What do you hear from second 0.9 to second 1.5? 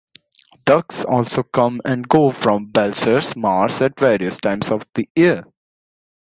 also